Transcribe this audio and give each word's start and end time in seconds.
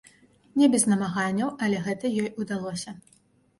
Не 0.59 0.69
без 0.75 0.85
намаганняў, 0.91 1.53
але 1.67 1.83
гэта 1.85 2.13
ёй 2.25 2.35
удалося. 2.47 2.99